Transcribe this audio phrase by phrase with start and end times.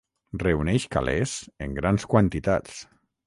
[0.43, 1.35] Reuneix calés
[1.67, 2.81] en grans quantitats.